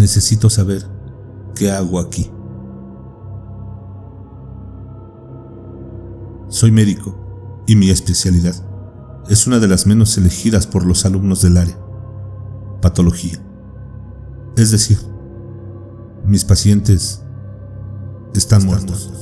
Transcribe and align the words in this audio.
necesito 0.00 0.50
saber 0.50 0.84
qué 1.54 1.70
hago 1.70 2.00
aquí. 2.00 2.30
Soy 6.48 6.72
médico 6.72 7.62
y 7.66 7.76
mi 7.76 7.90
especialidad 7.90 8.54
es 9.28 9.46
una 9.46 9.60
de 9.60 9.68
las 9.68 9.86
menos 9.86 10.18
elegidas 10.18 10.66
por 10.66 10.84
los 10.84 11.04
alumnos 11.04 11.42
del 11.42 11.56
área, 11.56 11.78
patología. 12.82 13.38
Es 14.56 14.72
decir, 14.72 14.98
mis 16.26 16.44
pacientes 16.44 17.22
están, 18.34 18.66
muertos. 18.66 19.12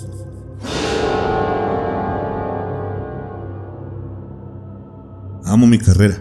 Amo 5.44 5.66
mi 5.66 5.78
carrera 5.78 6.16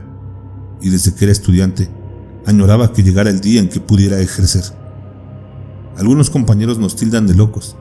y 0.81 0.89
desde 0.89 1.13
que 1.13 1.25
era 1.25 1.31
estudiante 1.31 1.89
añoraba 2.47 2.93
que 2.93 3.03
llegara 3.03 3.29
el 3.29 3.41
día 3.41 3.59
en 3.59 3.67
que 3.67 3.81
pudiera 3.81 4.19
ejercer. 4.21 4.63
Algunos 5.97 6.29
compañeros 6.29 6.79
nos 6.79 6.95
tildan 6.95 7.27
de 7.27 7.35
locos, 7.35 7.75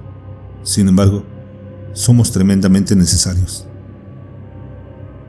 sin 0.65 0.88
embargo, 0.88 1.24
somos 1.93 2.33
tremendamente 2.33 2.97
necesarios. 2.97 3.65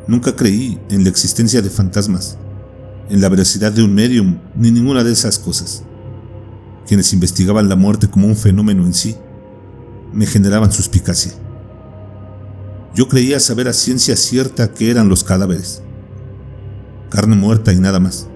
Nunca 0.08 0.36
creí 0.36 0.80
en 0.90 1.04
la 1.04 1.10
existencia 1.10 1.62
de 1.62 1.70
fantasmas, 1.70 2.40
en 3.10 3.22
la 3.22 3.30
veracidad 3.30 3.72
de 3.72 3.84
un 3.84 3.94
medium, 3.94 4.40
ni 4.56 4.72
ninguna 4.72 5.04
de 5.04 5.12
esas 5.12 5.38
cosas. 5.38 5.84
Quienes 6.88 7.14
investigaban 7.14 7.70
la 7.70 7.76
muerte 7.76 8.10
como 8.10 8.26
un 8.26 8.36
fenómeno 8.36 8.86
en 8.88 8.94
sí, 8.96 9.16
me 10.14 10.26
generaban 10.26 10.72
suspicacia. 10.72 11.34
Yo 12.96 13.08
creía 13.08 13.40
saber 13.40 13.68
a 13.68 13.74
ciencia 13.74 14.16
cierta 14.16 14.74
que 14.74 14.90
eran 14.90 15.10
los 15.10 15.24
cadáveres, 15.24 15.84
carne 17.12 17.36
muerta 17.36 17.72
y 17.72 17.80
nada 17.80 18.00
más. 18.00 18.28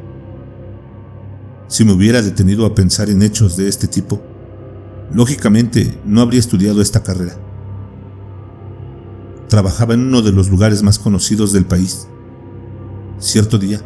Si 1.71 1.85
me 1.85 1.93
hubiera 1.93 2.21
detenido 2.21 2.65
a 2.65 2.75
pensar 2.75 3.09
en 3.09 3.23
hechos 3.23 3.55
de 3.55 3.69
este 3.69 3.87
tipo, 3.87 4.21
lógicamente 5.13 5.97
no 6.03 6.19
habría 6.19 6.41
estudiado 6.41 6.81
esta 6.81 7.01
carrera. 7.01 7.37
Trabajaba 9.47 9.93
en 9.93 10.01
uno 10.01 10.21
de 10.21 10.33
los 10.33 10.49
lugares 10.49 10.83
más 10.83 10.99
conocidos 10.99 11.53
del 11.53 11.63
país. 11.63 12.09
Cierto 13.19 13.57
día, 13.57 13.79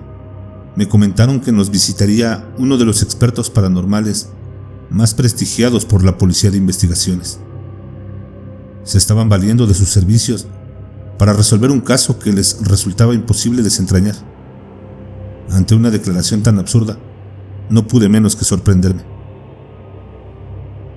me 0.75 0.89
comentaron 0.89 1.39
que 1.39 1.51
nos 1.51 1.69
visitaría 1.69 2.51
uno 2.57 2.79
de 2.79 2.85
los 2.85 3.03
expertos 3.03 3.51
paranormales 3.51 4.29
más 4.89 5.13
prestigiados 5.13 5.85
por 5.85 6.03
la 6.03 6.17
Policía 6.17 6.49
de 6.49 6.57
Investigaciones. 6.57 7.39
Se 8.83 8.97
estaban 8.97 9.29
valiendo 9.29 9.67
de 9.67 9.75
sus 9.75 9.89
servicios 9.89 10.47
para 11.19 11.33
resolver 11.33 11.69
un 11.69 11.81
caso 11.81 12.17
que 12.17 12.33
les 12.33 12.57
resultaba 12.67 13.13
imposible 13.13 13.61
desentrañar. 13.61 14.15
Ante 15.51 15.75
una 15.75 15.91
declaración 15.91 16.41
tan 16.41 16.57
absurda, 16.57 16.97
no 17.69 17.87
pude 17.87 18.09
menos 18.09 18.35
que 18.35 18.45
sorprenderme. 18.45 19.03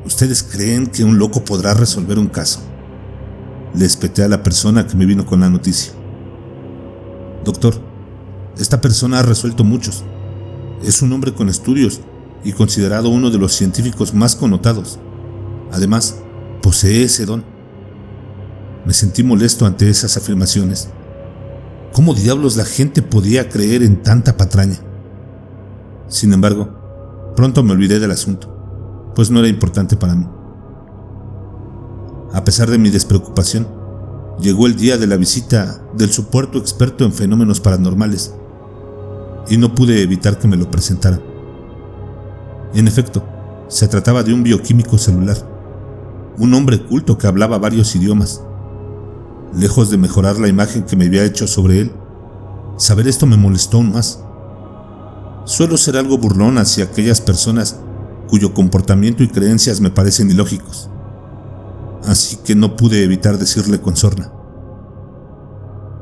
¿Ustedes 0.05 0.43
creen 0.43 0.87
que 0.87 1.05
un 1.05 1.19
loco 1.19 1.45
podrá 1.45 1.75
resolver 1.75 2.19
un 2.19 2.29
caso? 2.29 2.61
Le 3.75 3.85
espeté 3.85 4.23
a 4.23 4.29
la 4.29 4.43
persona 4.43 4.87
que 4.87 4.97
me 4.97 5.07
vino 5.07 5.27
con 5.27 5.41
la 5.41 5.51
noticia. 5.51 5.93
Doctor, 7.45 7.81
esta 8.59 8.81
persona 8.81 9.19
ha 9.19 9.23
resuelto 9.23 9.65
muchos. 9.65 10.05
Es 10.83 11.03
un 11.03 11.13
hombre 11.13 11.35
con 11.35 11.49
estudios 11.49 12.01
y 12.45 12.53
considerado 12.53 13.09
uno 13.09 13.31
de 13.31 13.39
los 13.39 13.53
científicos 13.53 14.15
más 14.15 14.37
connotados. 14.37 14.99
Además, 15.73 16.17
posee 16.63 17.03
ese 17.05 17.27
don. 17.27 17.45
Me 18.87 18.95
sentí 18.95 19.23
molesto 19.23 19.67
ante 19.67 19.91
esas 19.91 20.17
afirmaciones 20.17 20.89
¿Cómo 21.93 22.15
diablos 22.15 22.57
la 22.57 22.65
gente 22.65 23.03
podía 23.03 23.49
creer 23.49 23.83
en 23.83 24.03
tanta 24.03 24.37
patraña? 24.37 24.78
Sin 26.09 26.33
embargo, 26.33 26.69
pronto 27.37 27.63
me 27.63 27.73
olvidé 27.73 28.01
del 28.01 28.11
asunto, 28.11 29.13
pues 29.15 29.31
no 29.31 29.39
era 29.41 29.49
importante 29.49 29.97
para 29.97 30.15
mí. 30.15 30.27
A 32.33 32.45
pesar 32.45 32.71
de 32.71 32.79
mi 32.79 32.91
despreocupación, 32.91 33.69
llegó 34.41 34.67
el 34.67 34.77
día 34.77 34.97
de 34.99 35.07
la 35.07 35.17
visita 35.17 35.83
del 35.95 36.11
supuesto 36.11 36.59
experto 36.59 37.05
en 37.05 37.13
fenómenos 37.13 37.61
paranormales, 37.61 38.35
y 39.49 39.57
no 39.57 39.75
pude 39.75 40.03
evitar 40.03 40.39
que 40.39 40.49
me 40.49 40.57
lo 40.57 40.71
presentaran. 40.71 41.23
En 42.75 42.87
efecto, 42.87 43.25
se 43.69 43.89
trataba 43.89 44.23
de 44.23 44.33
un 44.33 44.43
bioquímico 44.43 44.99
celular, 44.99 45.37
un 46.39 46.55
hombre 46.55 46.83
culto 46.85 47.19
que 47.19 47.27
hablaba 47.27 47.59
varios 47.59 47.95
idiomas, 47.97 48.43
lejos 49.55 49.91
de 49.91 49.97
mejorar 49.97 50.39
la 50.39 50.49
imagen 50.49 50.85
que 50.85 50.97
me 50.97 51.07
había 51.07 51.25
hecho 51.25 51.47
sobre 51.47 51.81
él. 51.81 51.93
Saber 52.77 53.09
esto 53.09 53.27
me 53.27 53.37
molestó 53.37 53.79
aún 53.79 53.93
más. 53.93 54.23
Suelo 55.48 55.78
ser 55.78 55.97
algo 55.97 56.19
burlón 56.19 56.59
hacia 56.59 56.84
aquellas 56.84 57.22
personas 57.22 57.81
cuyo 58.28 58.53
comportamiento 58.53 59.22
y 59.22 59.28
creencias 59.28 59.81
me 59.81 59.88
parecen 59.88 60.31
ilógicos. 60.31 60.91
Así 62.04 62.36
que 62.44 62.54
no 62.54 62.76
pude 62.76 63.03
evitar 63.03 63.38
decirle 63.38 63.81
con 63.81 63.97
sorna. 63.97 64.31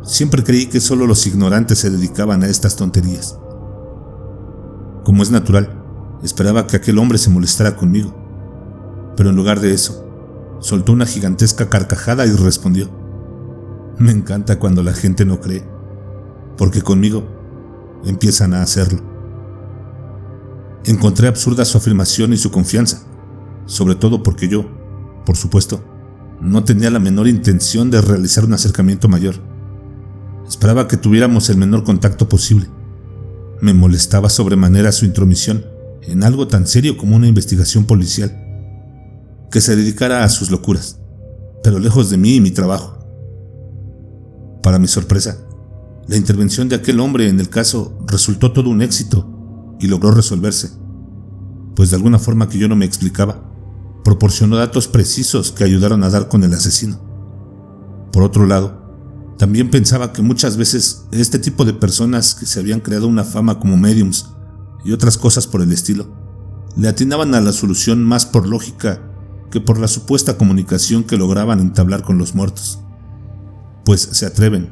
Siempre 0.02 0.42
creí 0.42 0.66
que 0.66 0.80
solo 0.80 1.06
los 1.06 1.28
ignorantes 1.28 1.78
se 1.78 1.90
dedicaban 1.90 2.42
a 2.42 2.48
estas 2.48 2.74
tonterías. 2.74 3.38
Como 5.04 5.22
es 5.22 5.30
natural, 5.30 5.80
esperaba 6.24 6.66
que 6.66 6.78
aquel 6.78 6.98
hombre 6.98 7.16
se 7.16 7.30
molestara 7.30 7.76
conmigo. 7.76 8.16
Pero 9.16 9.30
en 9.30 9.36
lugar 9.36 9.60
de 9.60 9.72
eso, 9.74 10.04
soltó 10.58 10.90
una 10.90 11.06
gigantesca 11.06 11.70
carcajada 11.70 12.26
y 12.26 12.32
respondió. 12.32 12.90
Me 13.96 14.10
encanta 14.10 14.58
cuando 14.58 14.82
la 14.82 14.92
gente 14.92 15.24
no 15.24 15.40
cree, 15.40 15.64
porque 16.58 16.82
conmigo 16.82 17.22
empiezan 18.04 18.52
a 18.52 18.62
hacerlo. 18.62 19.05
Encontré 20.86 21.26
absurda 21.26 21.64
su 21.64 21.76
afirmación 21.76 22.32
y 22.32 22.36
su 22.36 22.52
confianza, 22.52 23.02
sobre 23.66 23.96
todo 23.96 24.22
porque 24.22 24.46
yo, 24.46 24.70
por 25.26 25.36
supuesto, 25.36 25.84
no 26.40 26.62
tenía 26.62 26.90
la 26.90 27.00
menor 27.00 27.26
intención 27.26 27.90
de 27.90 28.00
realizar 28.00 28.44
un 28.44 28.52
acercamiento 28.52 29.08
mayor. 29.08 29.34
Esperaba 30.48 30.86
que 30.86 30.96
tuviéramos 30.96 31.50
el 31.50 31.56
menor 31.56 31.82
contacto 31.82 32.28
posible. 32.28 32.68
Me 33.60 33.74
molestaba 33.74 34.30
sobremanera 34.30 34.92
su 34.92 35.06
intromisión 35.06 35.66
en 36.02 36.22
algo 36.22 36.46
tan 36.46 36.68
serio 36.68 36.96
como 36.96 37.16
una 37.16 37.26
investigación 37.26 37.84
policial, 37.84 38.30
que 39.50 39.60
se 39.60 39.74
dedicara 39.74 40.22
a 40.22 40.28
sus 40.28 40.52
locuras, 40.52 41.00
pero 41.64 41.80
lejos 41.80 42.10
de 42.10 42.16
mí 42.16 42.36
y 42.36 42.40
mi 42.40 42.52
trabajo. 42.52 42.96
Para 44.62 44.78
mi 44.78 44.86
sorpresa, 44.86 45.36
la 46.06 46.16
intervención 46.16 46.68
de 46.68 46.76
aquel 46.76 47.00
hombre 47.00 47.28
en 47.28 47.40
el 47.40 47.48
caso 47.48 47.98
resultó 48.06 48.52
todo 48.52 48.70
un 48.70 48.82
éxito 48.82 49.35
y 49.80 49.86
logró 49.86 50.10
resolverse, 50.10 50.70
pues 51.74 51.90
de 51.90 51.96
alguna 51.96 52.18
forma 52.18 52.48
que 52.48 52.58
yo 52.58 52.68
no 52.68 52.76
me 52.76 52.84
explicaba, 52.84 53.42
proporcionó 54.04 54.56
datos 54.56 54.88
precisos 54.88 55.52
que 55.52 55.64
ayudaron 55.64 56.04
a 56.04 56.10
dar 56.10 56.28
con 56.28 56.44
el 56.44 56.52
asesino. 56.54 57.00
Por 58.12 58.22
otro 58.22 58.46
lado, 58.46 59.34
también 59.38 59.70
pensaba 59.70 60.12
que 60.12 60.22
muchas 60.22 60.56
veces 60.56 61.06
este 61.12 61.38
tipo 61.38 61.64
de 61.64 61.74
personas 61.74 62.34
que 62.34 62.46
se 62.46 62.60
habían 62.60 62.80
creado 62.80 63.06
una 63.06 63.24
fama 63.24 63.58
como 63.58 63.76
mediums 63.76 64.30
y 64.84 64.92
otras 64.92 65.18
cosas 65.18 65.46
por 65.46 65.60
el 65.60 65.72
estilo, 65.72 66.14
le 66.76 66.88
atinaban 66.88 67.34
a 67.34 67.40
la 67.40 67.52
solución 67.52 68.04
más 68.04 68.26
por 68.26 68.46
lógica 68.46 69.02
que 69.50 69.60
por 69.60 69.78
la 69.78 69.88
supuesta 69.88 70.36
comunicación 70.38 71.04
que 71.04 71.16
lograban 71.16 71.60
entablar 71.60 72.02
con 72.02 72.18
los 72.18 72.34
muertos 72.34 72.80
pues 73.86 74.00
se 74.00 74.26
atreven, 74.26 74.68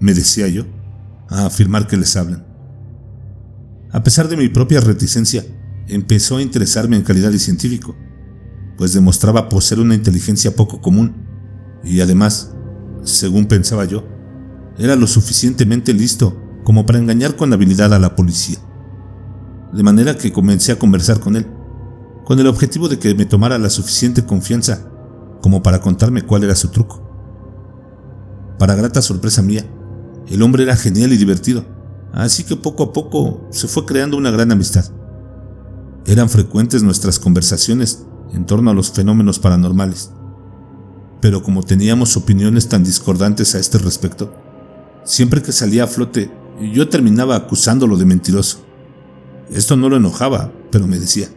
me 0.00 0.14
decía 0.14 0.48
yo, 0.48 0.64
a 1.28 1.44
afirmar 1.44 1.86
que 1.86 1.98
les 1.98 2.16
hablan. 2.16 2.46
A 3.94 4.02
pesar 4.02 4.28
de 4.28 4.36
mi 4.36 4.48
propia 4.48 4.80
reticencia, 4.80 5.46
empezó 5.86 6.38
a 6.38 6.42
interesarme 6.42 6.96
en 6.96 7.04
calidad 7.04 7.30
de 7.30 7.38
científico, 7.38 7.94
pues 8.76 8.92
demostraba 8.92 9.48
poseer 9.48 9.78
una 9.78 9.94
inteligencia 9.94 10.56
poco 10.56 10.80
común 10.80 11.14
y 11.84 12.00
además, 12.00 12.52
según 13.04 13.46
pensaba 13.46 13.84
yo, 13.84 14.04
era 14.78 14.96
lo 14.96 15.06
suficientemente 15.06 15.94
listo 15.94 16.42
como 16.64 16.86
para 16.86 16.98
engañar 16.98 17.36
con 17.36 17.52
habilidad 17.52 17.94
a 17.94 18.00
la 18.00 18.16
policía. 18.16 18.58
De 19.72 19.84
manera 19.84 20.18
que 20.18 20.32
comencé 20.32 20.72
a 20.72 20.78
conversar 20.80 21.20
con 21.20 21.36
él, 21.36 21.46
con 22.24 22.40
el 22.40 22.48
objetivo 22.48 22.88
de 22.88 22.98
que 22.98 23.14
me 23.14 23.26
tomara 23.26 23.58
la 23.58 23.70
suficiente 23.70 24.24
confianza 24.24 24.90
como 25.40 25.62
para 25.62 25.80
contarme 25.80 26.22
cuál 26.22 26.42
era 26.42 26.56
su 26.56 26.66
truco. 26.70 27.00
Para 28.58 28.74
grata 28.74 29.00
sorpresa 29.00 29.40
mía, 29.40 29.64
el 30.26 30.42
hombre 30.42 30.64
era 30.64 30.74
genial 30.74 31.12
y 31.12 31.16
divertido, 31.16 31.73
así 32.22 32.44
que 32.44 32.56
poco 32.56 32.84
a 32.84 32.92
poco 32.92 33.46
se 33.50 33.68
fue 33.68 33.84
creando 33.84 34.16
una 34.16 34.30
gran 34.30 34.52
amistad. 34.52 34.90
Eran 36.06 36.28
frecuentes 36.28 36.82
nuestras 36.82 37.18
conversaciones 37.18 38.04
en 38.32 38.46
torno 38.46 38.70
a 38.70 38.74
los 38.74 38.90
fenómenos 38.90 39.38
paranormales, 39.38 40.10
pero 41.20 41.42
como 41.42 41.62
teníamos 41.62 42.16
opiniones 42.16 42.68
tan 42.68 42.84
discordantes 42.84 43.54
a 43.54 43.58
este 43.58 43.78
respecto, 43.78 44.34
siempre 45.04 45.42
que 45.42 45.52
salía 45.52 45.84
a 45.84 45.88
flote 45.88 46.30
yo 46.72 46.88
terminaba 46.88 47.34
acusándolo 47.34 47.96
de 47.96 48.04
mentiroso. 48.04 48.64
Esto 49.50 49.76
no 49.76 49.88
lo 49.88 49.96
enojaba, 49.96 50.52
pero 50.70 50.86
me 50.86 50.98
decía, 50.98 51.28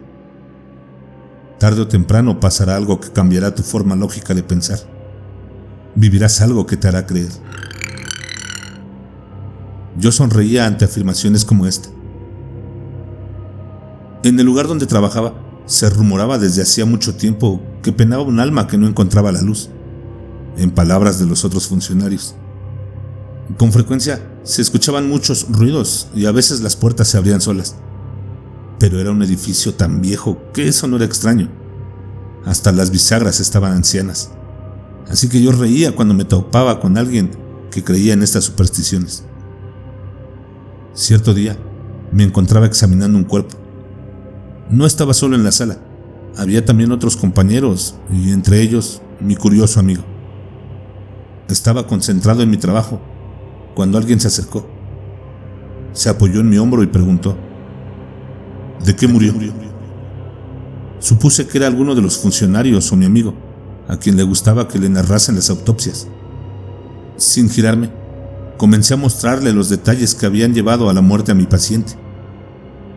tarde 1.59 1.81
o 1.81 1.87
temprano 1.87 2.39
pasará 2.39 2.75
algo 2.75 2.99
que 2.99 3.09
cambiará 3.09 3.55
tu 3.55 3.63
forma 3.63 3.95
lógica 3.95 4.33
de 4.33 4.43
pensar 4.43 4.97
vivirás 5.97 6.41
algo 6.41 6.65
que 6.67 6.77
te 6.77 6.87
hará 6.87 7.05
creer. 7.05 7.31
Yo 9.97 10.11
sonreía 10.11 10.67
ante 10.67 10.85
afirmaciones 10.85 11.43
como 11.43 11.65
esta. 11.65 11.89
En 14.23 14.39
el 14.39 14.45
lugar 14.45 14.67
donde 14.67 14.85
trabajaba, 14.85 15.43
Se 15.65 15.89
rumoraba 15.89 16.37
desde 16.37 16.61
hacía 16.61 16.85
mucho 16.85 17.15
tiempo 17.15 17.61
que 17.83 17.91
penaba 17.91 18.23
un 18.23 18.39
alma 18.39 18.67
que 18.67 18.77
no 18.77 18.87
encontraba 18.87 19.33
la 19.33 19.41
luz, 19.41 19.69
en 20.55 20.71
palabras 20.71 21.19
de 21.19 21.25
los 21.25 21.43
otros 21.43 21.67
funcionarios. 21.67 22.35
Con 23.57 23.73
frecuencia 23.73 24.21
se 24.43 24.61
escuchaban 24.61 25.09
muchos 25.09 25.45
ruidos 25.49 26.07
y 26.15 26.25
a 26.25 26.31
veces 26.31 26.61
las 26.61 26.77
puertas 26.77 27.09
se 27.09 27.17
abrían 27.17 27.41
solas. 27.41 27.75
Pero 28.79 29.01
era 29.01 29.11
un 29.11 29.21
edificio 29.23 29.73
tan 29.73 30.01
viejo 30.01 30.37
que 30.53 30.69
eso 30.69 30.87
no 30.87 30.95
era 30.95 31.05
extraño. 31.05 31.49
Hasta 32.45 32.71
las 32.71 32.89
bisagras 32.89 33.41
estaban 33.41 33.73
ancianas. 33.73 34.31
Así 35.09 35.27
que 35.27 35.41
yo 35.41 35.51
reía 35.51 35.95
cuando 35.95 36.13
me 36.13 36.23
topaba 36.23 36.79
con 36.79 36.97
alguien 36.97 37.31
que 37.71 37.83
creía 37.83 38.13
en 38.13 38.23
estas 38.23 38.45
supersticiones. 38.45 39.25
Cierto 40.97 41.35
día 41.35 41.55
me 42.11 42.23
encontraba 42.23 42.65
examinando 42.65 43.19
un 43.19 43.23
cuerpo. 43.23 43.55
No 44.71 44.87
estaba 44.87 45.13
solo 45.13 45.35
en 45.35 45.43
la 45.43 45.51
sala, 45.51 45.77
había 46.35 46.65
también 46.65 46.91
otros 46.91 47.15
compañeros 47.15 47.93
y 48.11 48.31
entre 48.31 48.61
ellos 48.61 49.03
mi 49.19 49.35
curioso 49.35 49.79
amigo. 49.79 50.01
Estaba 51.49 51.85
concentrado 51.85 52.41
en 52.41 52.49
mi 52.49 52.57
trabajo 52.57 52.99
cuando 53.75 53.99
alguien 53.99 54.19
se 54.19 54.29
acercó. 54.29 54.67
Se 55.93 56.09
apoyó 56.09 56.39
en 56.39 56.49
mi 56.49 56.57
hombro 56.57 56.81
y 56.81 56.87
preguntó, 56.87 57.37
¿de 58.83 58.95
qué 58.95 59.07
murió? 59.07 59.35
Supuse 60.97 61.47
que 61.47 61.59
era 61.59 61.67
alguno 61.67 61.93
de 61.93 62.01
los 62.01 62.17
funcionarios 62.17 62.91
o 62.91 62.95
mi 62.95 63.05
amigo, 63.05 63.35
a 63.87 63.97
quien 63.97 64.17
le 64.17 64.23
gustaba 64.23 64.67
que 64.67 64.79
le 64.79 64.89
narrasen 64.89 65.35
las 65.35 65.51
autopsias. 65.51 66.07
Sin 67.17 67.51
girarme, 67.51 67.91
comencé 68.57 68.93
a 68.93 68.97
mostrarle 68.97 69.53
los 69.53 69.69
detalles 69.69 70.15
que 70.15 70.25
habían 70.25 70.53
llevado 70.53 70.89
a 70.89 70.93
la 70.93 71.01
muerte 71.01 71.31
a 71.31 71.35
mi 71.35 71.45
paciente. 71.45 71.93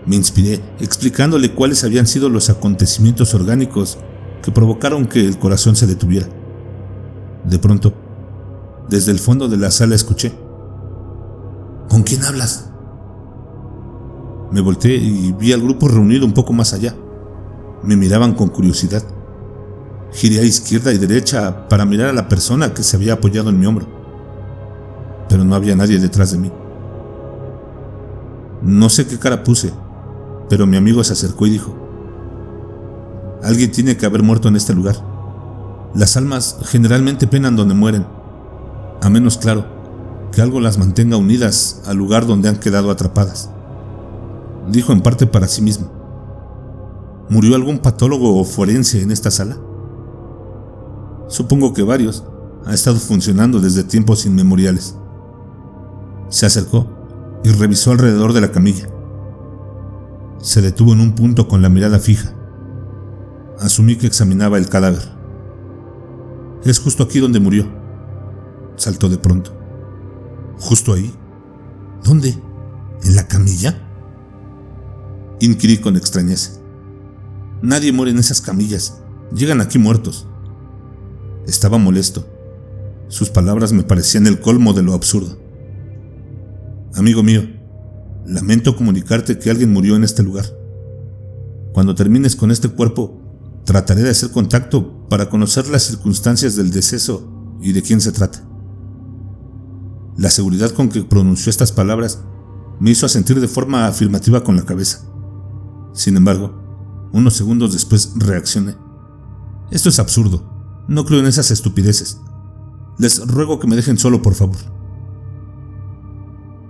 Me 0.06 0.16
inspiré 0.16 0.60
explicándole 0.80 1.52
cuáles 1.54 1.84
habían 1.84 2.06
sido 2.06 2.28
los 2.28 2.50
acontecimientos 2.50 3.34
orgánicos 3.34 3.98
que 4.42 4.50
provocaron 4.50 5.06
que 5.06 5.24
el 5.24 5.38
corazón 5.38 5.76
se 5.76 5.86
detuviera. 5.86 6.26
De 7.44 7.58
pronto, 7.58 7.92
desde 8.88 9.12
el 9.12 9.18
fondo 9.18 9.48
de 9.48 9.58
la 9.58 9.70
sala 9.70 9.94
escuché. 9.94 10.32
¿Con 11.88 12.02
quién 12.02 12.24
hablas? 12.24 12.70
Me 14.50 14.60
volteé 14.60 14.96
y 14.96 15.32
vi 15.32 15.52
al 15.52 15.60
grupo 15.60 15.88
reunido 15.88 16.24
un 16.24 16.32
poco 16.32 16.52
más 16.52 16.72
allá. 16.72 16.96
Me 17.82 17.96
miraban 17.96 18.34
con 18.34 18.48
curiosidad. 18.48 19.02
Giré 20.12 20.40
a 20.40 20.44
izquierda 20.44 20.92
y 20.92 20.98
derecha 20.98 21.68
para 21.68 21.84
mirar 21.84 22.08
a 22.08 22.12
la 22.12 22.28
persona 22.28 22.74
que 22.74 22.82
se 22.82 22.96
había 22.96 23.14
apoyado 23.14 23.50
en 23.50 23.60
mi 23.60 23.66
hombro. 23.66 24.00
Pero 25.31 25.44
no 25.44 25.55
había 25.55 25.75
nadie 25.75 25.99
detrás 25.99 26.32
de 26.32 26.38
mí. 26.38 26.53
No 28.61 28.91
sé 28.91 29.06
qué 29.06 29.19
cara 29.19 29.43
puse, 29.43 29.73
pero 30.50 30.67
mi 30.67 30.77
amigo 30.77 31.03
se 31.03 31.15
acercó 31.15 31.47
y 31.47 31.50
dijo, 31.50 31.75
Alguien 33.43 33.73
tiene 33.73 33.97
que 33.97 34.05
haber 34.05 34.23
muerto 34.23 34.49
en 34.49 34.56
este 34.56 34.75
lugar. 34.75 34.97
Las 35.94 36.19
almas 36.19 36.59
generalmente 36.65 37.27
penan 37.27 37.56
donde 37.56 37.75
mueren, 37.75 38.06
a 39.00 39.09
menos 39.09 39.38
claro 39.38 39.65
que 40.31 40.43
algo 40.43 40.61
las 40.61 40.79
mantenga 40.79 41.17
unidas 41.17 41.82
al 41.87 41.97
lugar 41.97 42.27
donde 42.27 42.49
han 42.49 42.61
quedado 42.61 42.91
atrapadas. 42.91 43.50
Dijo 44.71 44.93
en 44.93 45.00
parte 45.00 45.27
para 45.27 45.49
sí 45.49 45.62
mismo. 45.62 45.91
¿Murió 47.29 47.55
algún 47.55 47.79
patólogo 47.79 48.38
o 48.38 48.44
forense 48.44 49.03
en 49.03 49.11
esta 49.11 49.31
sala? 49.31 49.56
Supongo 51.29 51.73
que 51.73 51.82
varios. 51.82 52.25
Ha 52.67 52.75
estado 52.75 52.97
funcionando 52.99 53.59
desde 53.59 53.85
tiempos 53.85 54.27
inmemoriales. 54.27 54.97
Se 56.31 56.47
acercó 56.47 56.87
y 57.44 57.50
revisó 57.50 57.91
alrededor 57.91 58.32
de 58.32 58.41
la 58.41 58.53
camilla. 58.53 58.88
Se 60.38 60.62
detuvo 60.62 60.93
en 60.93 61.00
un 61.00 61.15
punto 61.15 61.49
con 61.49 61.61
la 61.61 61.69
mirada 61.69 61.99
fija. 61.99 62.32
Asumí 63.59 63.97
que 63.97 64.06
examinaba 64.06 64.56
el 64.56 64.69
cadáver. 64.69 65.03
Es 66.65 66.79
justo 66.79 67.03
aquí 67.03 67.19
donde 67.19 67.41
murió. 67.41 67.69
Saltó 68.77 69.09
de 69.09 69.19
pronto. 69.19 69.53
¿Justo 70.59 70.93
ahí? 70.93 71.12
¿Dónde? 72.05 72.38
¿En 73.03 73.17
la 73.17 73.27
camilla? 73.27 73.87
Inquirí 75.41 75.79
con 75.79 75.97
extrañeza. 75.97 76.61
Nadie 77.61 77.93
muere 77.93 78.12
en 78.12 78.19
esas 78.19 78.41
camillas. 78.41 79.03
Llegan 79.35 79.61
aquí 79.61 79.79
muertos. 79.79 80.27
Estaba 81.47 81.77
molesto. 81.77 82.25
Sus 83.09 83.31
palabras 83.31 83.73
me 83.73 83.82
parecían 83.82 84.27
el 84.27 84.41
colmo 84.41 84.73
de 84.73 84.82
lo 84.82 84.94
absurdo. 84.94 85.50
Amigo 86.94 87.22
mío, 87.22 87.42
lamento 88.26 88.75
comunicarte 88.75 89.38
que 89.38 89.50
alguien 89.50 89.72
murió 89.72 89.94
en 89.94 90.02
este 90.02 90.22
lugar. 90.22 90.46
Cuando 91.72 91.94
termines 91.94 92.34
con 92.34 92.50
este 92.50 92.69
cuerpo, 92.69 93.20
trataré 93.64 94.02
de 94.02 94.10
hacer 94.10 94.31
contacto 94.31 95.08
para 95.08 95.28
conocer 95.28 95.69
las 95.69 95.84
circunstancias 95.84 96.56
del 96.56 96.72
deceso 96.72 97.56
y 97.60 97.72
de 97.72 97.82
quién 97.82 98.00
se 98.00 98.10
trata. 98.10 98.44
La 100.16 100.31
seguridad 100.31 100.70
con 100.72 100.88
que 100.88 101.04
pronunció 101.04 101.50
estas 101.50 101.70
palabras 101.70 102.22
me 102.81 102.90
hizo 102.90 103.06
asentir 103.06 103.40
de 103.40 103.48
forma 103.48 103.86
afirmativa 103.86 104.43
con 104.43 104.56
la 104.56 104.64
cabeza. 104.64 105.02
Sin 105.93 106.16
embargo, 106.16 107.08
unos 107.12 107.34
segundos 107.36 107.72
después 107.72 108.14
reaccioné. 108.16 108.75
Esto 109.70 109.88
es 109.88 110.00
absurdo. 110.00 110.84
No 110.88 111.04
creo 111.04 111.20
en 111.20 111.26
esas 111.26 111.52
estupideces. 111.52 112.19
Les 112.98 113.25
ruego 113.26 113.60
que 113.60 113.69
me 113.69 113.76
dejen 113.76 113.96
solo, 113.96 114.22
por 114.22 114.34
favor. 114.34 114.56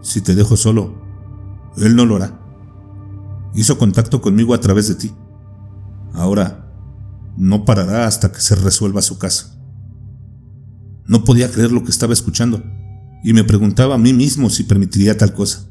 Si 0.00 0.20
te 0.20 0.34
dejo 0.34 0.56
solo, 0.56 0.94
él 1.76 1.96
no 1.96 2.06
lo 2.06 2.16
hará. 2.16 2.40
Hizo 3.54 3.78
contacto 3.78 4.20
conmigo 4.20 4.54
a 4.54 4.60
través 4.60 4.88
de 4.88 4.94
ti. 4.94 5.12
Ahora, 6.14 6.72
no 7.36 7.64
parará 7.64 8.06
hasta 8.06 8.32
que 8.32 8.40
se 8.40 8.54
resuelva 8.54 9.02
su 9.02 9.18
caso. 9.18 9.56
No 11.06 11.24
podía 11.24 11.50
creer 11.50 11.72
lo 11.72 11.82
que 11.82 11.90
estaba 11.90 12.12
escuchando 12.12 12.62
y 13.22 13.32
me 13.32 13.44
preguntaba 13.44 13.96
a 13.96 13.98
mí 13.98 14.12
mismo 14.12 14.50
si 14.50 14.64
permitiría 14.64 15.16
tal 15.16 15.32
cosa. 15.34 15.68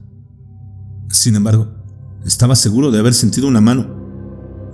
Sin 1.10 1.36
embargo, 1.36 1.70
estaba 2.26 2.56
seguro 2.56 2.92
de 2.92 3.00
haber 3.00 3.14
sentido 3.14 3.48
una 3.48 3.62
mano 3.62 3.88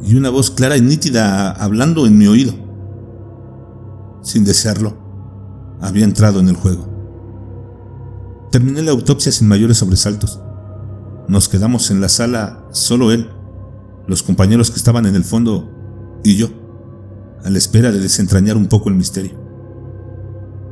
y 0.01 0.15
una 0.15 0.29
voz 0.29 0.51
clara 0.51 0.77
y 0.77 0.81
nítida 0.81 1.51
hablando 1.51 2.05
en 2.05 2.17
mi 2.17 2.27
oído 2.27 2.65
sin 4.25 4.43
desearlo, 4.43 4.97
había 5.79 6.03
entrado 6.03 6.39
en 6.39 6.49
el 6.49 6.55
juego. 6.55 6.94
Terminé 8.55 8.81
la 8.81 8.91
autopsia 8.91 9.33
sin 9.33 9.49
mayores 9.49 9.79
sobresaltos. 9.79 10.39
Nos 11.27 11.49
quedamos 11.49 11.91
en 11.91 11.99
la 11.99 12.07
sala, 12.07 12.65
solo 12.71 13.11
él, 13.11 13.29
los 14.07 14.23
compañeros 14.23 14.71
que 14.71 14.77
estaban 14.77 15.05
en 15.05 15.15
el 15.15 15.25
fondo 15.25 15.69
y 16.23 16.37
yo, 16.37 16.47
a 17.43 17.49
la 17.49 17.57
espera 17.57 17.91
de 17.91 17.99
desentrañar 17.99 18.55
un 18.55 18.67
poco 18.67 18.87
el 18.87 18.95
misterio. 18.95 19.37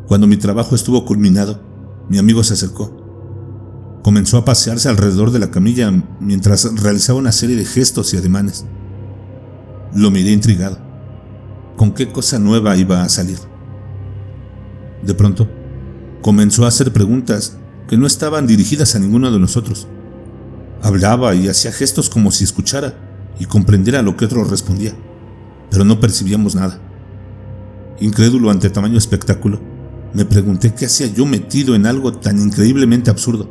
Cuando 0.08 0.28
mi 0.28 0.38
trabajo 0.38 0.76
estuvo 0.76 1.04
culminado, 1.04 1.60
mi 2.08 2.18
amigo 2.18 2.42
se 2.46 2.54
acercó. 2.54 4.00
Comenzó 4.02 4.38
a 4.38 4.46
pasearse 4.46 4.88
alrededor 4.88 5.32
de 5.32 5.40
la 5.40 5.52
camilla 5.52 5.92
mientras 6.22 6.74
realizaba 6.82 7.20
una 7.20 7.34
serie 7.34 7.58
de 7.58 7.66
gestos 7.66 8.14
y 8.14 8.18
ademanes. 8.18 8.66
Lo 9.94 10.10
miré 10.10 10.32
intrigado 10.32 10.78
con 11.76 11.92
qué 11.92 12.14
cosa 12.14 12.40
nueva 12.40 12.78
iba 12.78 13.04
a 13.04 13.10
salir. 13.10 13.40
De 15.06 15.14
pronto, 15.14 15.50
comenzó 16.22 16.64
a 16.64 16.70
hacer 16.70 16.94
preguntas 16.94 17.58
que 17.88 17.98
no 17.98 18.08
estaban 18.08 18.48
dirigidas 18.48 18.96
a 18.96 19.00
ninguno 19.00 19.32
de 19.32 19.40
nosotros. 19.40 19.88
Hablaba 20.82 21.36
y 21.36 21.48
hacía 21.48 21.72
gestos 21.72 22.10
como 22.10 22.32
si 22.32 22.44
escuchara 22.44 22.94
y 23.40 23.46
comprendiera 23.46 24.02
lo 24.02 24.18
que 24.18 24.26
otro 24.26 24.44
respondía, 24.44 24.94
pero 25.72 25.86
no 25.86 26.00
percibíamos 26.00 26.56
nada. 26.56 26.80
Incrédulo 28.00 28.50
ante 28.50 28.70
tamaño 28.70 28.98
espectáculo, 28.98 29.60
me 30.14 30.26
pregunté 30.26 30.74
qué 30.74 30.86
hacía 30.86 31.08
yo 31.08 31.26
metido 31.26 31.74
en 31.74 31.86
algo 31.86 32.14
tan 32.14 32.40
increíblemente 32.40 33.10
absurdo. 33.10 33.50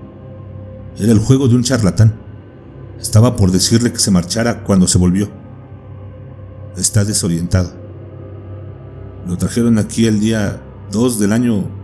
Era 0.99 1.13
el 1.13 1.19
juego 1.19 1.49
de 1.49 1.57
un 1.57 1.65
charlatán. 1.65 2.15
Estaba 3.01 3.35
por 3.35 3.51
decirle 3.51 3.93
que 3.93 3.99
se 3.99 4.13
marchara 4.13 4.63
cuando 4.63 4.87
se 4.87 4.99
volvió. 4.99 5.29
Está 6.77 7.05
desorientado. 7.05 7.73
Lo 9.27 9.37
trajeron 9.37 9.79
aquí 9.79 10.07
el 10.07 10.21
día 10.21 10.63
2 10.93 11.19
del 11.19 11.33
año 11.33 11.82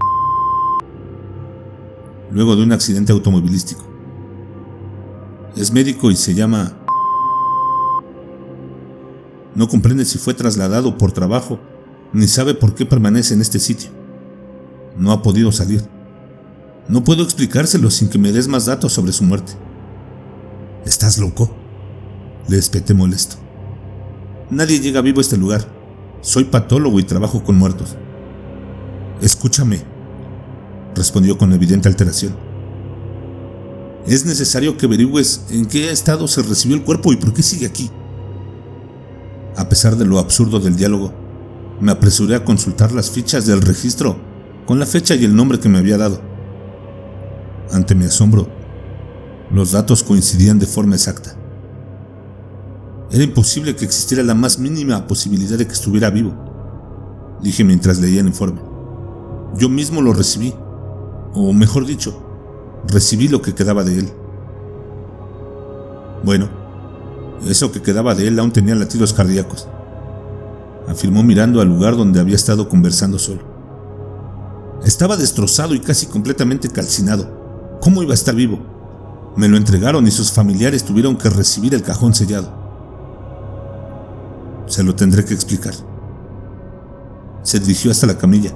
luego 2.30 2.56
de 2.56 2.62
un 2.62 2.72
accidente 2.72 3.12
automovilístico. 3.12 3.82
Es 5.56 5.72
médico 5.72 6.10
y 6.10 6.16
se 6.16 6.34
llama... 6.34 6.76
No 9.54 9.66
comprende 9.66 10.04
si 10.04 10.18
fue 10.18 10.34
trasladado 10.34 10.96
por 10.96 11.12
trabajo, 11.12 11.58
ni 12.12 12.28
sabe 12.28 12.54
por 12.54 12.74
qué 12.74 12.86
permanece 12.86 13.34
en 13.34 13.40
este 13.40 13.58
sitio. 13.58 13.90
No 14.96 15.12
ha 15.12 15.22
podido 15.22 15.50
salir. 15.52 15.82
No 16.88 17.04
puedo 17.04 17.22
explicárselo 17.22 17.90
sin 17.90 18.08
que 18.08 18.18
me 18.18 18.32
des 18.32 18.48
más 18.48 18.66
datos 18.66 18.92
sobre 18.92 19.12
su 19.12 19.24
muerte. 19.24 19.52
¿Estás 20.84 21.18
loco? 21.18 21.50
Le 22.48 22.56
espeté 22.56 22.94
molesto. 22.94 23.36
Nadie 24.50 24.80
llega 24.80 25.02
vivo 25.02 25.18
a 25.18 25.22
este 25.22 25.36
lugar. 25.36 25.66
Soy 26.20 26.44
patólogo 26.44 26.98
y 26.98 27.04
trabajo 27.04 27.44
con 27.44 27.56
muertos. 27.56 27.96
Escúchame, 29.20 29.82
respondió 30.94 31.38
con 31.38 31.52
evidente 31.52 31.88
alteración. 31.88 32.36
Es 34.06 34.24
necesario 34.24 34.76
que 34.76 34.86
averigües 34.86 35.42
en 35.50 35.66
qué 35.66 35.90
estado 35.90 36.26
se 36.28 36.42
recibió 36.42 36.76
el 36.76 36.84
cuerpo 36.84 37.12
y 37.12 37.16
por 37.16 37.32
qué 37.32 37.42
sigue 37.42 37.66
aquí. 37.66 37.90
A 39.56 39.68
pesar 39.68 39.96
de 39.96 40.06
lo 40.06 40.18
absurdo 40.18 40.60
del 40.60 40.76
diálogo, 40.76 41.12
me 41.80 41.92
apresuré 41.92 42.34
a 42.34 42.44
consultar 42.44 42.92
las 42.92 43.10
fichas 43.10 43.46
del 43.46 43.60
registro 43.60 44.16
con 44.66 44.78
la 44.78 44.86
fecha 44.86 45.14
y 45.14 45.24
el 45.24 45.34
nombre 45.34 45.60
que 45.60 45.68
me 45.68 45.78
había 45.78 45.98
dado. 45.98 46.20
Ante 47.72 47.94
mi 47.94 48.06
asombro, 48.06 48.48
los 49.50 49.72
datos 49.72 50.02
coincidían 50.02 50.58
de 50.58 50.66
forma 50.66 50.94
exacta. 50.94 51.36
Era 53.10 53.24
imposible 53.24 53.74
que 53.76 53.84
existiera 53.84 54.22
la 54.22 54.34
más 54.34 54.58
mínima 54.58 55.06
posibilidad 55.06 55.56
de 55.56 55.66
que 55.66 55.72
estuviera 55.72 56.10
vivo, 56.10 56.34
dije 57.42 57.64
mientras 57.64 57.98
leía 57.98 58.20
el 58.20 58.26
informe. 58.26 58.60
Yo 59.56 59.68
mismo 59.68 60.02
lo 60.02 60.12
recibí, 60.12 60.54
o 61.34 61.52
mejor 61.52 61.86
dicho, 61.86 62.22
recibí 62.86 63.28
lo 63.28 63.42
que 63.42 63.54
quedaba 63.54 63.84
de 63.84 63.98
él. 63.98 64.12
Bueno, 66.24 66.48
eso 67.46 67.70
que 67.70 67.82
quedaba 67.82 68.14
de 68.14 68.28
él 68.28 68.38
aún 68.38 68.52
tenía 68.52 68.74
latidos 68.74 69.12
cardíacos, 69.12 69.68
afirmó 70.88 71.22
mirando 71.22 71.60
al 71.60 71.68
lugar 71.68 71.96
donde 71.96 72.20
había 72.20 72.36
estado 72.36 72.68
conversando 72.68 73.18
solo. 73.18 73.42
Estaba 74.84 75.16
destrozado 75.16 75.74
y 75.74 75.80
casi 75.80 76.06
completamente 76.06 76.68
calcinado. 76.68 77.78
¿Cómo 77.80 78.02
iba 78.02 78.12
a 78.12 78.14
estar 78.14 78.34
vivo? 78.34 78.58
Me 79.36 79.48
lo 79.48 79.56
entregaron 79.56 80.06
y 80.06 80.10
sus 80.10 80.32
familiares 80.32 80.84
tuvieron 80.84 81.16
que 81.16 81.30
recibir 81.30 81.74
el 81.74 81.82
cajón 81.82 82.14
sellado. 82.14 82.52
Se 84.66 84.82
lo 84.82 84.94
tendré 84.94 85.24
que 85.24 85.34
explicar. 85.34 85.74
Se 87.42 87.60
dirigió 87.60 87.90
hasta 87.90 88.06
la 88.06 88.18
camilla, 88.18 88.52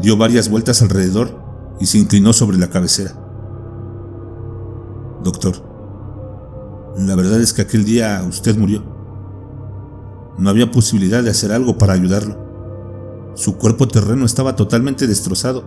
dio 0.00 0.16
varias 0.16 0.48
vueltas 0.48 0.82
alrededor 0.82 1.37
y 1.80 1.86
se 1.86 1.98
inclinó 1.98 2.32
sobre 2.32 2.58
la 2.58 2.70
cabecera. 2.70 3.12
Doctor, 5.22 5.54
la 6.96 7.14
verdad 7.14 7.40
es 7.40 7.52
que 7.52 7.62
aquel 7.62 7.84
día 7.84 8.24
usted 8.28 8.56
murió. 8.56 8.82
No 10.38 10.50
había 10.50 10.70
posibilidad 10.70 11.22
de 11.22 11.30
hacer 11.30 11.52
algo 11.52 11.78
para 11.78 11.92
ayudarlo. 11.92 13.32
Su 13.34 13.56
cuerpo 13.56 13.86
terreno 13.86 14.24
estaba 14.24 14.56
totalmente 14.56 15.06
destrozado 15.06 15.64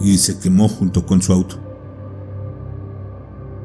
y 0.00 0.18
se 0.18 0.38
quemó 0.38 0.68
junto 0.68 1.06
con 1.06 1.22
su 1.22 1.32
auto. 1.32 1.56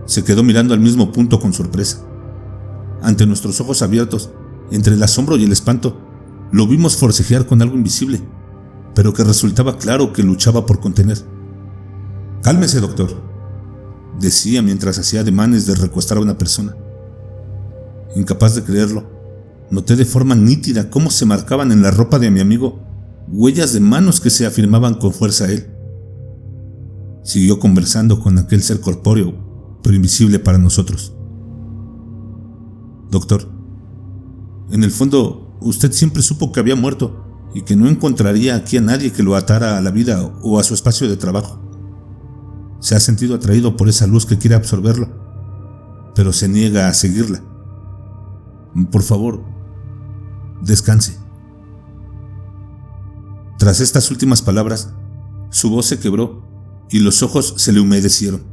Se 0.05 0.23
quedó 0.23 0.43
mirando 0.43 0.73
al 0.73 0.79
mismo 0.79 1.11
punto 1.11 1.39
con 1.39 1.53
sorpresa. 1.53 2.05
Ante 3.01 3.25
nuestros 3.25 3.59
ojos 3.61 3.81
abiertos, 3.81 4.31
entre 4.71 4.95
el 4.95 5.03
asombro 5.03 5.37
y 5.37 5.43
el 5.43 5.51
espanto, 5.51 5.97
lo 6.51 6.67
vimos 6.67 6.97
forcejear 6.97 7.45
con 7.47 7.61
algo 7.61 7.75
invisible, 7.75 8.21
pero 8.95 9.13
que 9.13 9.23
resultaba 9.23 9.77
claro 9.77 10.13
que 10.13 10.23
luchaba 10.23 10.65
por 10.65 10.79
contener. 10.79 11.17
Cálmese, 12.41 12.79
doctor, 12.79 13.09
decía 14.19 14.61
mientras 14.61 14.99
hacía 14.99 15.21
ademanes 15.21 15.65
de 15.65 15.75
recostar 15.75 16.17
a 16.17 16.21
una 16.21 16.37
persona. 16.37 16.75
Incapaz 18.15 18.55
de 18.55 18.63
creerlo, 18.63 19.09
noté 19.71 19.95
de 19.95 20.05
forma 20.05 20.35
nítida 20.35 20.89
cómo 20.89 21.09
se 21.09 21.25
marcaban 21.25 21.71
en 21.71 21.81
la 21.81 21.91
ropa 21.91 22.19
de 22.19 22.29
mi 22.29 22.39
amigo 22.39 22.79
huellas 23.27 23.73
de 23.73 23.79
manos 23.79 24.19
que 24.19 24.29
se 24.29 24.45
afirmaban 24.45 24.95
con 24.95 25.13
fuerza 25.13 25.45
a 25.45 25.51
él. 25.51 25.67
Siguió 27.23 27.59
conversando 27.59 28.19
con 28.19 28.37
aquel 28.37 28.61
ser 28.61 28.81
corpóreo, 28.81 29.79
pero 29.81 29.95
invisible 29.95 30.39
para 30.39 30.57
nosotros. 30.57 31.15
Doctor, 33.09 33.49
en 34.71 34.83
el 34.83 34.91
fondo, 34.91 35.57
usted 35.61 35.91
siempre 35.91 36.21
supo 36.21 36.51
que 36.51 36.59
había 36.59 36.75
muerto 36.75 37.22
y 37.53 37.61
que 37.61 37.75
no 37.75 37.87
encontraría 37.87 38.55
aquí 38.55 38.77
a 38.77 38.81
nadie 38.81 39.11
que 39.11 39.23
lo 39.23 39.35
atara 39.35 39.77
a 39.77 39.81
la 39.81 39.91
vida 39.91 40.23
o 40.41 40.59
a 40.59 40.63
su 40.63 40.73
espacio 40.73 41.07
de 41.07 41.17
trabajo. 41.17 41.59
Se 42.79 42.95
ha 42.95 42.99
sentido 42.99 43.35
atraído 43.35 43.77
por 43.77 43.89
esa 43.89 44.07
luz 44.07 44.25
que 44.25 44.37
quiere 44.37 44.55
absorberlo, 44.55 45.09
pero 46.15 46.33
se 46.33 46.49
niega 46.49 46.87
a 46.87 46.93
seguirla. 46.93 47.43
Por 48.91 49.03
favor, 49.03 49.43
descanse. 50.61 51.17
Tras 53.59 53.79
estas 53.79 54.09
últimas 54.11 54.41
palabras, 54.41 54.93
su 55.49 55.69
voz 55.69 55.85
se 55.85 55.99
quebró 55.99 56.43
y 56.89 56.99
los 56.99 57.21
ojos 57.23 57.53
se 57.57 57.71
le 57.71 57.79
humedecieron. 57.79 58.43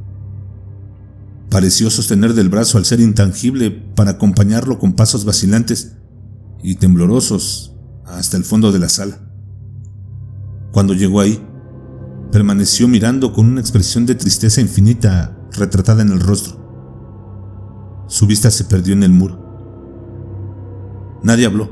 Pareció 1.49 1.89
sostener 1.89 2.33
del 2.33 2.47
brazo 2.47 2.77
al 2.77 2.85
ser 2.85 3.01
intangible 3.01 3.71
para 3.71 4.11
acompañarlo 4.11 4.79
con 4.79 4.93
pasos 4.93 5.25
vacilantes 5.25 5.97
y 6.63 6.75
temblorosos 6.75 7.70
hasta 8.05 8.37
el 8.37 8.43
fondo 8.43 8.71
de 8.71 8.79
la 8.79 8.89
sala. 8.89 9.19
Cuando 10.71 10.93
llegó 10.93 11.19
ahí, 11.19 11.43
permaneció 12.31 12.87
mirando 12.87 13.33
con 13.33 13.45
una 13.45 13.61
expresión 13.61 14.05
de 14.05 14.15
tristeza 14.15 14.61
infinita 14.61 15.37
retratada 15.51 16.01
en 16.01 16.09
el 16.09 16.19
rostro. 16.19 16.59
Su 18.07 18.25
vista 18.25 18.49
se 18.51 18.65
perdió 18.65 18.93
en 18.93 19.03
el 19.03 19.11
muro. 19.11 21.19
Nadie 21.23 21.45
habló. 21.45 21.69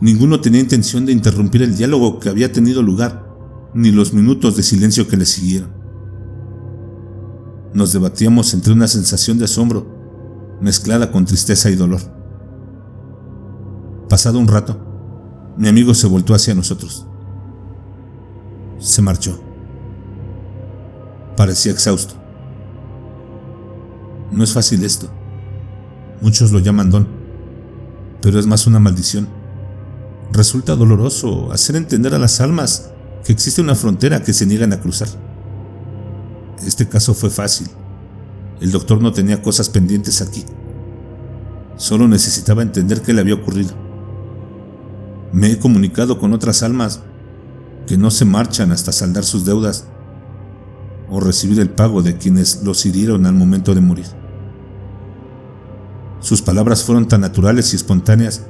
Ninguno 0.00 0.40
tenía 0.40 0.60
intención 0.60 1.06
de 1.06 1.12
interrumpir 1.12 1.62
el 1.62 1.76
diálogo 1.76 2.18
que 2.18 2.28
había 2.28 2.52
tenido 2.52 2.82
lugar, 2.82 3.28
ni 3.74 3.90
los 3.90 4.12
minutos 4.12 4.56
de 4.56 4.62
silencio 4.62 5.06
que 5.06 5.16
le 5.16 5.26
siguieron. 5.26 5.72
Nos 7.72 7.92
debatíamos 7.92 8.52
entre 8.54 8.72
una 8.72 8.88
sensación 8.88 9.38
de 9.38 9.44
asombro, 9.44 10.58
mezclada 10.60 11.12
con 11.12 11.24
tristeza 11.24 11.70
y 11.70 11.76
dolor. 11.76 12.00
Pasado 14.08 14.38
un 14.38 14.48
rato, 14.48 14.89
mi 15.60 15.68
amigo 15.68 15.92
se 15.92 16.06
voltó 16.06 16.34
hacia 16.34 16.54
nosotros. 16.54 17.04
Se 18.78 19.02
marchó. 19.02 19.38
Parecía 21.36 21.70
exhausto. 21.70 22.14
No 24.32 24.42
es 24.42 24.54
fácil 24.54 24.82
esto. 24.84 25.10
Muchos 26.22 26.50
lo 26.50 26.60
llaman 26.60 26.90
don, 26.90 27.06
pero 28.22 28.40
es 28.40 28.46
más 28.46 28.66
una 28.66 28.80
maldición. 28.80 29.28
Resulta 30.32 30.76
doloroso 30.76 31.52
hacer 31.52 31.76
entender 31.76 32.14
a 32.14 32.18
las 32.18 32.40
almas 32.40 32.88
que 33.22 33.34
existe 33.34 33.60
una 33.60 33.74
frontera 33.74 34.22
que 34.22 34.32
se 34.32 34.46
niegan 34.46 34.72
a 34.72 34.80
cruzar. 34.80 35.08
Este 36.66 36.88
caso 36.88 37.12
fue 37.12 37.28
fácil. 37.28 37.68
El 38.62 38.72
doctor 38.72 39.02
no 39.02 39.12
tenía 39.12 39.42
cosas 39.42 39.68
pendientes 39.68 40.22
aquí. 40.22 40.42
Solo 41.76 42.08
necesitaba 42.08 42.62
entender 42.62 43.02
qué 43.02 43.12
le 43.12 43.20
había 43.20 43.34
ocurrido. 43.34 43.74
Me 45.32 45.52
he 45.52 45.58
comunicado 45.58 46.18
con 46.18 46.32
otras 46.32 46.62
almas 46.62 47.02
que 47.86 47.96
no 47.96 48.10
se 48.10 48.24
marchan 48.24 48.72
hasta 48.72 48.92
saldar 48.92 49.24
sus 49.24 49.44
deudas 49.44 49.86
o 51.08 51.20
recibir 51.20 51.60
el 51.60 51.70
pago 51.70 52.02
de 52.02 52.16
quienes 52.16 52.62
los 52.62 52.84
hirieron 52.86 53.26
al 53.26 53.34
momento 53.34 53.74
de 53.74 53.80
morir. 53.80 54.06
Sus 56.20 56.42
palabras 56.42 56.84
fueron 56.84 57.08
tan 57.08 57.20
naturales 57.22 57.72
y 57.72 57.76
espontáneas 57.76 58.42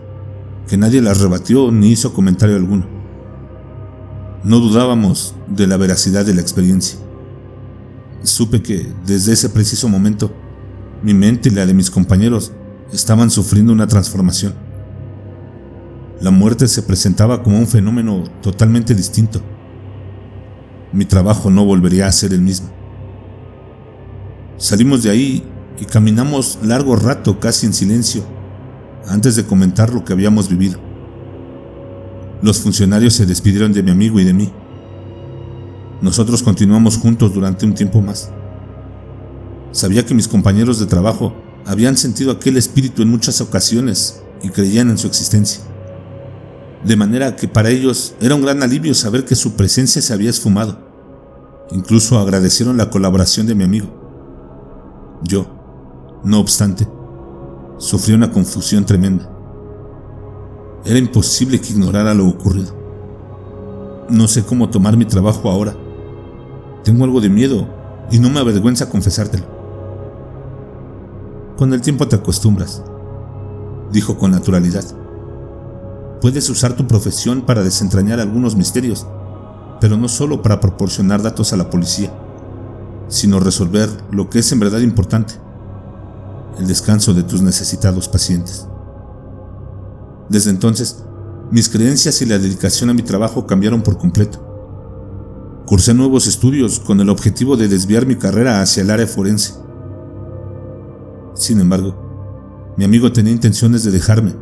que 0.68 0.76
nadie 0.76 1.00
las 1.00 1.20
rebatió 1.20 1.70
ni 1.70 1.90
hizo 1.90 2.12
comentario 2.12 2.56
alguno. 2.56 2.86
No 4.42 4.58
dudábamos 4.58 5.34
de 5.48 5.66
la 5.66 5.76
veracidad 5.76 6.24
de 6.24 6.34
la 6.34 6.40
experiencia. 6.40 6.98
Supe 8.22 8.62
que, 8.62 8.92
desde 9.06 9.32
ese 9.32 9.48
preciso 9.48 9.88
momento, 9.88 10.32
mi 11.02 11.14
mente 11.14 11.48
y 11.48 11.52
la 11.52 11.66
de 11.66 11.74
mis 11.74 11.90
compañeros 11.90 12.52
estaban 12.92 13.30
sufriendo 13.30 13.72
una 13.72 13.86
transformación. 13.86 14.69
La 16.20 16.30
muerte 16.30 16.68
se 16.68 16.82
presentaba 16.82 17.42
como 17.42 17.58
un 17.58 17.66
fenómeno 17.66 18.24
totalmente 18.42 18.94
distinto 18.94 19.40
mi 20.92 21.04
trabajo 21.04 21.50
no 21.50 21.64
volvería 21.64 22.06
a 22.06 22.12
ser 22.12 22.32
el 22.32 22.40
mismo. 22.40 22.68
Salimos 24.56 25.02
de 25.02 25.10
ahí 25.10 25.44
y 25.78 25.84
caminamos 25.84 26.58
largo 26.62 26.96
rato 26.96 27.38
casi 27.38 27.66
en 27.66 27.72
silencio 27.72 28.24
antes 29.06 29.36
de 29.36 29.44
comentar 29.44 29.92
lo 29.92 30.04
que 30.04 30.12
habíamos 30.12 30.48
vivido. 30.48 30.80
Los 32.42 32.58
funcionarios 32.60 33.14
se 33.14 33.26
despidieron 33.26 33.72
de 33.72 33.82
mi 33.82 33.90
amigo 33.90 34.18
y 34.18 34.24
de 34.24 34.34
mí. 34.34 34.52
Nosotros 36.02 36.42
continuamos 36.42 36.96
juntos 36.96 37.32
durante 37.32 37.66
un 37.66 37.74
tiempo 37.74 38.00
más. 38.00 38.30
Sabía 39.72 40.04
que 40.04 40.14
mis 40.14 40.28
compañeros 40.28 40.80
de 40.80 40.86
trabajo 40.86 41.34
habían 41.66 41.96
sentido 41.96 42.32
aquel 42.32 42.56
espíritu 42.56 43.02
en 43.02 43.10
muchas 43.10 43.40
ocasiones 43.40 44.22
y 44.42 44.48
creían 44.48 44.90
en 44.90 44.98
su 44.98 45.06
existencia 45.06 45.62
de 46.84 46.96
manera 46.96 47.36
que 47.36 47.46
para 47.46 47.70
ellos 47.70 48.14
era 48.20 48.34
un 48.34 48.42
gran 48.42 48.62
alivio 48.62 48.94
saber 48.94 49.24
que 49.24 49.34
su 49.34 49.54
presencia 49.54 50.00
se 50.00 50.12
había 50.12 50.30
esfumado. 50.30 50.78
Incluso 51.72 52.18
agradecieron 52.18 52.76
la 52.76 52.90
colaboración 52.90 53.46
de 53.46 53.54
mi 53.54 53.64
amigo. 53.64 53.88
Yo, 55.22 55.46
no 56.24 56.40
obstante, 56.40 56.88
sufrí 57.78 58.14
una 58.14 58.30
confusión 58.30 58.84
tremenda. 58.84 59.30
Era 60.84 60.98
imposible 60.98 61.60
que 61.60 61.72
ignorara 61.72 62.14
lo 62.14 62.26
ocurrido. 62.26 62.74
No 64.08 64.26
sé 64.26 64.42
cómo 64.42 64.70
tomar 64.70 64.96
mi 64.96 65.04
trabajo 65.04 65.50
ahora. 65.50 65.76
Tengo 66.82 67.04
algo 67.04 67.20
de 67.20 67.28
miedo 67.28 67.68
y 68.10 68.18
no 68.18 68.30
me 68.30 68.40
avergüenza 68.40 68.88
confesártelo. 68.88 69.44
Con 71.56 71.74
el 71.74 71.82
tiempo 71.82 72.08
te 72.08 72.16
acostumbras, 72.16 72.82
dijo 73.92 74.16
con 74.16 74.30
naturalidad. 74.30 74.84
Puedes 76.20 76.50
usar 76.50 76.76
tu 76.76 76.86
profesión 76.86 77.42
para 77.42 77.62
desentrañar 77.62 78.20
algunos 78.20 78.54
misterios, 78.54 79.06
pero 79.80 79.96
no 79.96 80.06
solo 80.08 80.42
para 80.42 80.60
proporcionar 80.60 81.22
datos 81.22 81.52
a 81.52 81.56
la 81.56 81.70
policía, 81.70 82.12
sino 83.08 83.40
resolver 83.40 83.88
lo 84.10 84.28
que 84.28 84.40
es 84.40 84.52
en 84.52 84.60
verdad 84.60 84.80
importante, 84.80 85.34
el 86.58 86.66
descanso 86.66 87.14
de 87.14 87.22
tus 87.22 87.40
necesitados 87.40 88.06
pacientes. 88.08 88.66
Desde 90.28 90.50
entonces, 90.50 91.02
mis 91.50 91.68
creencias 91.70 92.20
y 92.20 92.26
la 92.26 92.38
dedicación 92.38 92.90
a 92.90 92.94
mi 92.94 93.02
trabajo 93.02 93.46
cambiaron 93.46 93.82
por 93.82 93.96
completo. 93.96 94.46
Cursé 95.66 95.94
nuevos 95.94 96.26
estudios 96.26 96.80
con 96.80 97.00
el 97.00 97.08
objetivo 97.08 97.56
de 97.56 97.68
desviar 97.68 98.04
mi 98.04 98.16
carrera 98.16 98.60
hacia 98.60 98.82
el 98.82 98.90
área 98.90 99.06
forense. 99.06 99.54
Sin 101.34 101.60
embargo, 101.60 102.74
mi 102.76 102.84
amigo 102.84 103.10
tenía 103.10 103.32
intenciones 103.32 103.84
de 103.84 103.90
dejarme, 103.90 104.34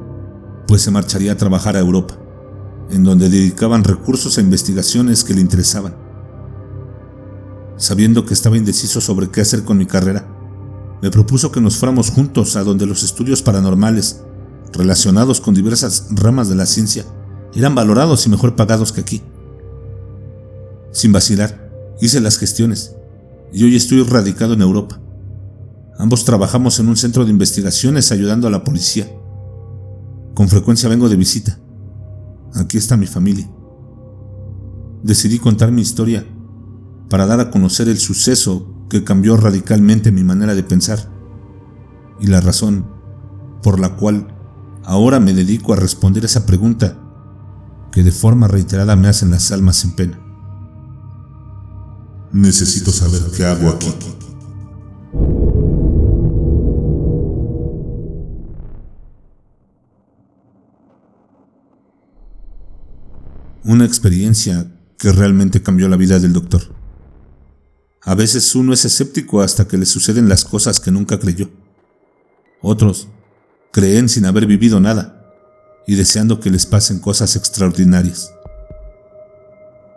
pues 0.69 0.83
se 0.83 0.91
marcharía 0.91 1.33
a 1.33 1.37
trabajar 1.37 1.77
a 1.77 1.81
Europa, 1.81 2.19
en 2.91 3.03
donde 3.03 3.31
dedicaban 3.31 3.83
recursos 3.83 4.37
a 4.37 4.43
investigaciones 4.43 5.25
que 5.25 5.33
le 5.35 5.41
interesaban. 5.41 5.97
Sabiendo 7.79 8.27
que 8.27 8.35
estaba 8.35 8.59
indeciso 8.59 9.01
sobre 9.01 9.31
qué 9.31 9.41
hacer 9.41 9.65
con 9.65 9.79
mi 9.79 9.87
carrera, 9.87 10.29
me 11.01 11.11
propuso 11.11 11.51
que 11.51 11.63
nos 11.63 11.77
fuéramos 11.77 12.11
juntos 12.11 12.55
a 12.57 12.65
donde 12.65 12.85
los 12.85 13.03
estudios 13.03 13.41
paranormales, 13.41 14.21
relacionados 14.73 15.41
con 15.41 15.55
diversas 15.55 16.09
ramas 16.11 16.51
de 16.51 16.57
la 16.57 16.67
ciencia, 16.67 17.07
eran 17.55 17.75
valorados 17.75 18.27
y 18.27 18.29
mejor 18.29 18.55
pagados 18.55 18.93
que 18.93 19.01
aquí. 19.01 19.23
Sin 20.93 21.13
vacilar, 21.13 21.71
hice 22.01 22.21
las 22.21 22.37
gestiones 22.37 22.95
y 23.53 23.65
hoy 23.65 23.75
estoy 23.75 24.03
radicado 24.03 24.53
en 24.53 24.61
Europa. 24.61 25.01
Ambos 25.97 26.27
trabajamos 26.27 26.79
en 26.79 26.89
un 26.89 26.97
centro 26.97 27.25
de 27.25 27.31
investigaciones 27.31 28.13
ayudando 28.13 28.49
a 28.49 28.51
la 28.51 28.65
policía. 28.65 29.11
Con 30.39 30.49
frecuencia 30.49 30.89
vengo 30.89 31.09
de 31.09 31.17
visita. 31.17 31.59
Aquí 32.55 32.79
está 32.79 32.97
mi 32.97 33.09
familia. 33.09 33.51
Decidí 35.03 35.41
contar 35.41 35.73
mi 35.73 35.83
historia 35.83 36.25
para 37.11 37.27
dar 37.27 37.41
a 37.41 37.51
conocer 37.51 37.89
el 37.89 37.99
suceso 37.99 38.87
que 38.89 39.03
cambió 39.03 39.37
radicalmente 39.37 40.13
mi 40.13 40.23
manera 40.23 40.55
de 40.55 40.63
pensar 40.63 41.11
y 42.21 42.29
la 42.29 42.41
razón 42.41 42.87
por 43.65 43.81
la 43.81 43.97
cual 43.97 44.29
ahora 44.85 45.19
me 45.19 45.33
dedico 45.35 45.73
a 45.73 45.77
responder 45.77 46.25
esa 46.25 46.47
pregunta 46.47 46.97
que 47.91 48.05
de 48.05 48.13
forma 48.13 48.47
reiterada 48.47 48.95
me 48.95 49.09
hacen 49.09 49.33
las 49.33 49.51
almas 49.51 49.85
en 49.85 49.97
pena. 49.97 50.21
Necesito 52.31 52.93
saber 52.93 53.23
qué 53.37 53.45
hago 53.45 53.71
aquí. 53.71 53.93
Una 63.69 63.85
experiencia 63.85 64.67
que 64.97 65.13
realmente 65.13 65.63
cambió 65.63 65.91
la 65.91 65.99
vida 65.99 66.19
del 66.19 66.33
doctor. 66.33 66.63
A 68.01 68.15
veces 68.15 68.55
uno 68.55 68.73
es 68.73 68.87
escéptico 68.87 69.43
hasta 69.43 69.69
que 69.69 69.77
le 69.77 69.85
suceden 69.85 70.27
las 70.27 70.47
cosas 70.47 70.81
que 70.81 70.91
nunca 70.91 71.19
creyó. 71.19 71.51
Otros 72.63 73.09
creen 73.71 74.09
sin 74.09 74.25
haber 74.25 74.47
vivido 74.47 74.81
nada 74.81 75.35
y 75.87 75.97
deseando 75.97 76.41
que 76.41 76.49
les 76.49 76.65
pasen 76.65 76.99
cosas 76.99 77.37
extraordinarias. 77.37 78.33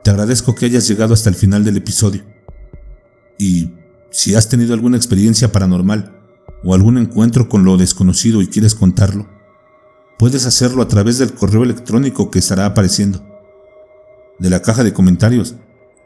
Te 0.04 0.10
agradezco 0.10 0.54
que 0.54 0.66
hayas 0.66 0.86
llegado 0.90 1.14
hasta 1.14 1.30
el 1.30 1.36
final 1.36 1.64
del 1.64 1.78
episodio. 1.78 2.26
Y 3.40 3.72
si 4.10 4.36
has 4.36 4.50
tenido 4.50 4.74
alguna 4.74 4.98
experiencia 4.98 5.54
paranormal 5.54 6.20
o 6.66 6.74
algún 6.74 6.98
encuentro 6.98 7.48
con 7.48 7.64
lo 7.64 7.78
desconocido 7.78 8.42
y 8.42 8.48
quieres 8.48 8.76
contarlo, 8.76 9.30
puedes 10.20 10.46
hacerlo 10.46 10.82
a 10.82 10.90
través 10.90 11.20
del 11.20 11.32
correo 11.34 11.64
electrónico 11.64 12.32
que 12.32 12.40
estará 12.40 12.66
apareciendo, 12.66 13.31
de 14.42 14.50
la 14.50 14.62
caja 14.62 14.84
de 14.84 14.92
comentarios 14.92 15.56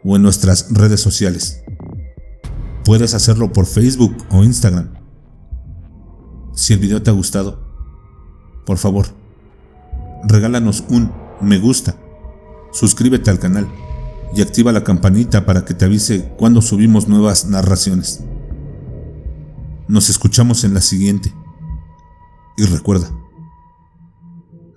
o 0.03 0.17
en 0.17 0.21
nuestras 0.21 0.67
redes 0.69 0.99
sociales. 0.99 1.63
Puedes 2.83 3.13
hacerlo 3.13 3.53
por 3.53 3.65
Facebook 3.65 4.15
o 4.29 4.43
Instagram. 4.43 4.93
Si 6.53 6.73
el 6.73 6.79
video 6.79 7.01
te 7.01 7.09
ha 7.09 7.13
gustado, 7.13 7.65
por 8.65 8.77
favor, 8.77 9.07
regálanos 10.27 10.83
un 10.89 11.11
me 11.41 11.59
gusta, 11.59 11.95
suscríbete 12.71 13.29
al 13.29 13.39
canal 13.39 13.67
y 14.35 14.41
activa 14.41 14.73
la 14.73 14.83
campanita 14.83 15.45
para 15.45 15.63
que 15.63 15.73
te 15.73 15.85
avise 15.85 16.33
cuando 16.37 16.61
subimos 16.61 17.07
nuevas 17.07 17.45
narraciones. 17.45 18.21
Nos 19.87 20.09
escuchamos 20.09 20.65
en 20.65 20.73
la 20.73 20.81
siguiente. 20.81 21.33
Y 22.57 22.65
recuerda, 22.65 23.11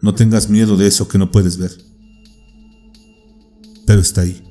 no 0.00 0.14
tengas 0.14 0.48
miedo 0.48 0.76
de 0.76 0.86
eso 0.86 1.08
que 1.08 1.18
no 1.18 1.30
puedes 1.30 1.58
ver, 1.58 1.72
pero 3.88 4.02
está 4.02 4.20
ahí, 4.20 4.42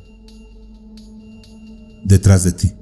detrás 2.03 2.43
de 2.43 2.53
ti. 2.53 2.76